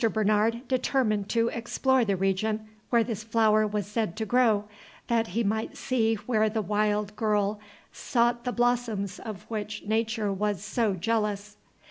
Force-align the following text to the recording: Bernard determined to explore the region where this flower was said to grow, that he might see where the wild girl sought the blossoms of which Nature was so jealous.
Bernard 0.13 0.67
determined 0.67 1.29
to 1.29 1.49
explore 1.49 2.03
the 2.03 2.15
region 2.17 2.67
where 2.89 3.03
this 3.03 3.23
flower 3.23 3.67
was 3.67 3.85
said 3.85 4.15
to 4.17 4.25
grow, 4.25 4.63
that 5.05 5.27
he 5.27 5.43
might 5.43 5.77
see 5.77 6.15
where 6.15 6.49
the 6.49 6.63
wild 6.63 7.15
girl 7.15 7.59
sought 7.93 8.43
the 8.43 8.51
blossoms 8.51 9.19
of 9.19 9.43
which 9.43 9.83
Nature 9.85 10.33
was 10.33 10.63
so 10.63 10.95
jealous. 10.95 11.55